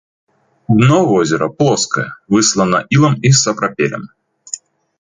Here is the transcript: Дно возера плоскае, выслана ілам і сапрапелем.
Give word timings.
Дно 0.77 0.97
возера 1.11 1.49
плоскае, 1.59 2.05
выслана 2.35 2.79
ілам 2.97 3.15
і 3.29 3.33
сапрапелем. 3.43 4.03